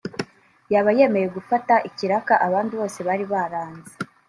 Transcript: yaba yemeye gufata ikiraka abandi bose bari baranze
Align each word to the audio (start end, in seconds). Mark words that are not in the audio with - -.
yaba 0.73 0.89
yemeye 0.97 1.27
gufata 1.35 1.73
ikiraka 1.89 2.33
abandi 2.47 2.73
bose 2.79 2.99
bari 3.07 3.25
baranze 3.31 3.93